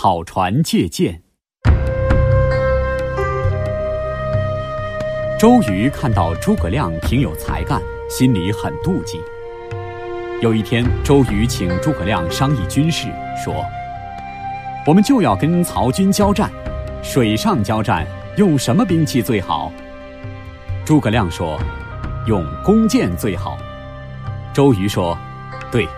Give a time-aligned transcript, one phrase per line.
[0.00, 1.20] 草船借箭。
[5.36, 9.20] 周瑜看到诸葛亮挺有才干，心里很妒忌。
[10.40, 13.08] 有一天，周瑜请诸葛亮商议军事，
[13.44, 13.52] 说
[14.86, 16.48] ：“我们就要跟曹军交战，
[17.02, 18.06] 水上交战，
[18.36, 19.72] 用什么兵器最好？”
[20.86, 21.60] 诸葛亮说
[22.28, 23.58] ：“用弓箭最好。”
[24.54, 25.18] 周瑜说
[25.72, 25.88] ：“对，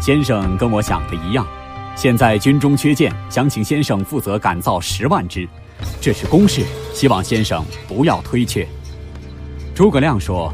[0.00, 1.46] 先生跟我想的一样。
[1.96, 5.48] 现在军中缺箭，想请先生负责赶造十万支。”
[6.00, 8.66] 这是公事，希望先生不要推却。
[9.74, 10.52] 诸葛亮说：“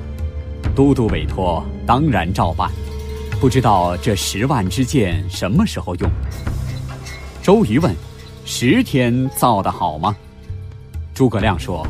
[0.75, 2.71] 都督委托，当然照办。
[3.41, 6.11] 不知道这十万支箭什么时候用？”
[7.43, 7.95] 周瑜问
[8.45, 10.17] ：“十天造的好吗？”
[11.15, 11.87] 诸葛亮说：“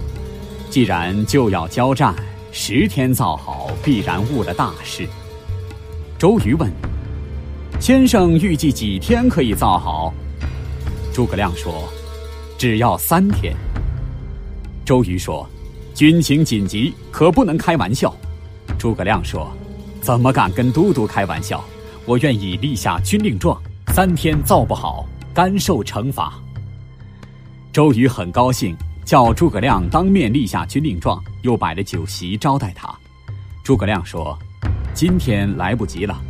[0.70, 2.14] 既然就要交战，
[2.50, 5.08] 十天造好，必然误了大事。”
[6.18, 6.70] 周瑜问
[7.80, 10.14] ：“先生预计几天可以造好？”
[11.12, 11.88] 诸葛亮说。
[12.58, 13.56] 只要三天。
[14.84, 15.48] 周瑜说
[15.96, 18.14] ：“军情紧急，可不能开玩笑。”
[18.78, 19.50] 诸葛亮说
[20.02, 21.64] ：“怎么敢跟都督开玩笑？
[22.04, 23.58] 我愿意立下军令状，
[23.94, 26.34] 三天造不好，甘受惩罚。”
[27.72, 28.76] 周瑜很高兴，
[29.06, 32.94] 叫诸葛亮当面立下军令状，又摆了酒席招待他。
[33.64, 34.38] 诸葛亮说
[34.92, 36.20] ：“今天来不及了，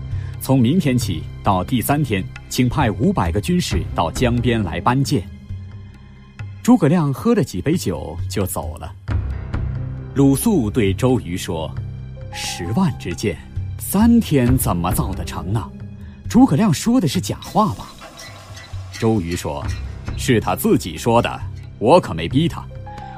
[0.40, 5.22] 从明天起到第三天，请派五百个军士到江边来搬箭。”
[6.62, 8.92] 诸葛亮喝了几杯酒就走了。
[10.14, 11.72] 鲁肃对周瑜说
[12.32, 13.36] ：“十万支箭，
[13.78, 15.62] 三天怎么造得成呢？”
[16.28, 17.86] 诸葛亮说的是假话吧？
[18.92, 19.64] 周瑜说
[20.16, 21.40] ：“是他自己说的，
[21.78, 22.64] 我可没逼他。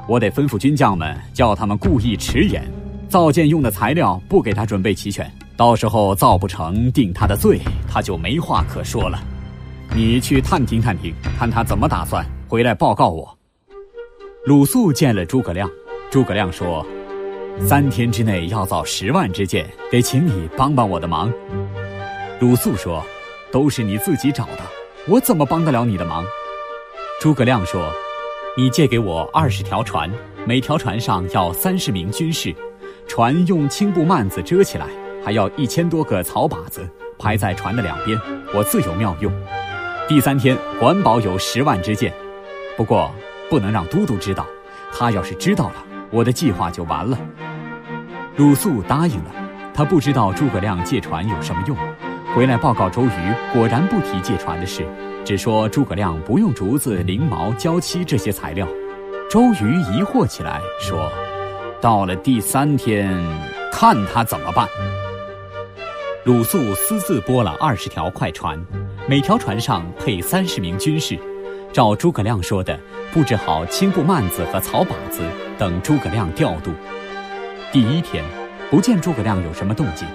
[0.07, 2.63] 我得吩咐军将们，叫他们故意迟延，
[3.09, 9.21] 造箭用的材料不给他准备齐全，到时候造不成，定他的罪，他就没话可说了。
[9.95, 13.37] 你去探听探听，看他怎么打算。”回来报告我。
[14.45, 15.69] 鲁肃见了诸葛亮，
[16.11, 16.85] 诸葛亮说
[17.65, 21.31] ：“三天之内要造十万支箭，得请你帮帮我的忙。”
[22.39, 23.03] 鲁肃说
[23.51, 24.59] ：“都是你自己找的，
[25.07, 26.23] 我怎么帮得了你的忙？”
[27.21, 27.91] 诸葛亮说
[28.57, 30.11] ：“你借给我二十条船，
[30.45, 32.53] 每条船上要三十名军士，
[33.07, 34.87] 船用青布幔子遮起来，
[35.23, 38.19] 还要一千多个草靶子排在船的两边，
[38.53, 39.31] 我自有妙用。
[40.07, 42.13] 第三天管保有十万支箭。”
[42.75, 43.11] 不过，
[43.49, 44.45] 不能让都督知道，
[44.91, 45.75] 他要是知道了，
[46.09, 47.17] 我的计划就完了。
[48.35, 49.31] 鲁肃答应了，
[49.73, 51.77] 他不知道诸葛亮借船有什么用，
[52.35, 54.83] 回来报告周瑜，果然不提借船的事，
[55.23, 58.67] 只说诸葛亮不用竹子、翎毛、胶漆这些材料。
[59.29, 61.11] 周瑜疑惑起来，说
[61.79, 63.15] ：“到了第三天，
[63.71, 64.67] 看他怎么办。”
[66.25, 68.57] 鲁肃私自拨了二十条快船，
[69.09, 71.19] 每条船上配三十名军士。
[71.73, 72.79] 照诸葛亮说的，
[73.11, 75.21] 布置好青布幔子和草靶子，
[75.57, 76.71] 等诸葛亮调度。
[77.73, 78.23] 第一天，
[78.71, 80.07] 不见诸葛亮有什么动静；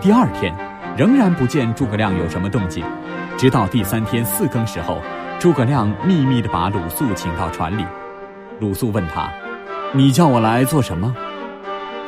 [0.00, 0.56] 第二天，
[0.96, 2.82] 仍然不见诸葛亮有什么动静。
[3.36, 5.02] 直到第三天四更时候，
[5.38, 7.84] 诸葛亮秘密地把鲁肃请到船里。
[8.58, 9.30] 鲁肃问他
[9.92, 11.14] ：“你叫我来做什么？”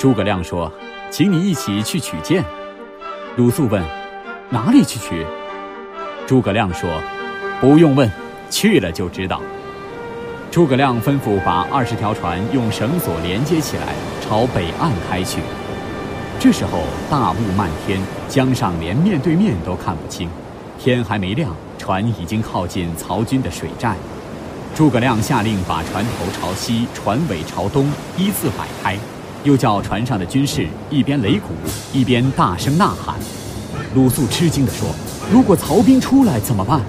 [0.01, 0.73] 诸葛亮说
[1.13, 2.43] ：“请你一起去取箭。”
[3.37, 3.83] 鲁肃问
[4.49, 5.27] ：“哪里去取？”
[6.25, 6.89] 诸葛亮说
[7.61, 8.09] ：“不用问。”
[8.49, 9.41] 去了就知道。
[10.53, 15.41] 诸葛亮吩咐把二十条船用绳索连接起来，朝北岸开去。
[16.39, 20.29] 这时候大雾漫天，江上连面对面都看不清。
[20.79, 23.97] 天还没亮，船已经靠近曹军的水寨。
[24.77, 28.97] 诸葛亮下令把船头朝西，船尾朝东，依次摆开，
[29.45, 31.49] 又叫船上的军士一边擂鼓，
[31.93, 33.15] 一边大声呐喊。
[33.95, 34.89] 鲁肃吃惊地说
[35.31, 36.81] ：“如果曹兵出来怎么办？”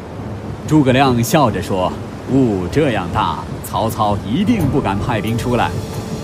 [0.66, 1.92] 诸葛亮笑着说
[2.32, 5.70] ：“雾这样大，曹操一定不敢派兵出来。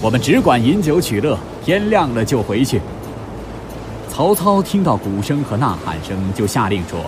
[0.01, 2.81] 我们只管饮酒取乐，天亮了就回去。”
[4.09, 6.99] 曹操听到鼓声和呐喊声，就下令说：“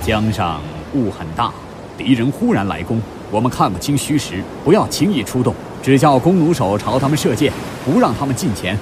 [0.00, 0.60] 江上
[0.94, 1.52] 雾很大，
[1.98, 3.00] 敌人忽然来攻，
[3.30, 7.52] 我们看不清虚实，不要轻易出动，只叫弓弩手朝他们射箭，
[7.84, 8.78] 不让他们近前。”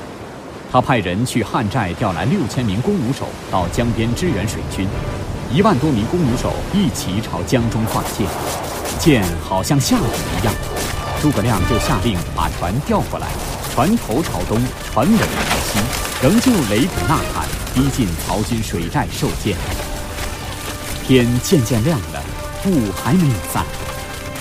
[0.73, 4.89] 他派人去汉寨调来六千名弓弩手，到江边支援水军。
[5.53, 8.27] 一万多名弓弩手一起朝江中放箭，
[8.99, 10.53] 箭好像下雨一样。
[11.23, 13.29] 诸葛亮就下令把船调过来，
[13.73, 14.61] 船头朝东，
[14.93, 15.25] 船尾朝
[15.63, 15.79] 西，
[16.21, 19.57] 仍旧擂鼓呐喊，逼近曹军水寨受箭。
[21.07, 22.23] 天渐渐亮了，
[22.67, 23.65] 雾还没有散。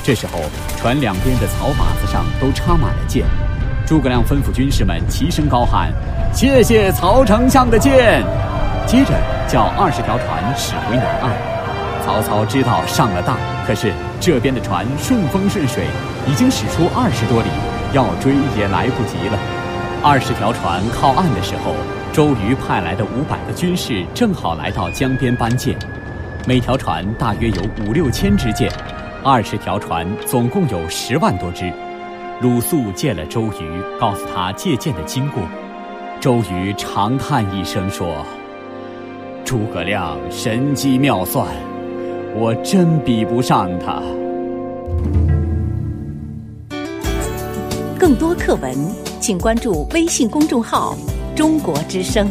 [0.03, 0.41] 这时候，
[0.77, 3.23] 船两边的草靶子上都插满了箭。
[3.85, 5.94] 诸葛亮吩咐军士们齐声高喊
[6.35, 8.21] ：“谢谢曹丞相的箭！”
[8.85, 9.13] 接着
[9.47, 11.31] 叫二十条船驶回南岸。
[12.03, 15.85] 曹操知道上了当，可是这边的船顺风顺水，
[16.27, 17.47] 已经驶出二十多里，
[17.94, 19.39] 要追也来不及了。
[20.03, 21.73] 二十条船靠岸的时候，
[22.11, 25.77] 周瑜派来的五百个军士正好来到江边搬箭，
[26.45, 28.69] 每条船大约有五六千支箭，
[29.25, 31.71] 二十条船总共有十万多只。
[32.41, 35.41] 鲁肃见了周瑜，告诉他借箭的经过。
[36.19, 38.25] 周瑜长叹一声说
[39.45, 41.47] ：“诸葛亮神机妙算，
[42.35, 44.01] 我真比不上他。”
[47.97, 48.75] 更多课文，
[49.21, 50.97] 请关注微信公众号
[51.33, 52.27] “中国之声”。